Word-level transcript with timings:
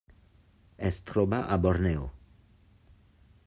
Es 0.89 0.97
troba 1.11 1.41
a 1.55 1.59
Borneo. 1.67 2.09